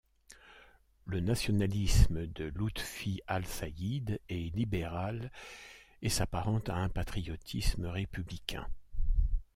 [1.05, 5.31] Le nationalisme de Lutfi al-Sayyid est libéral
[6.01, 8.67] et s'apparente à un patriotisme républicain.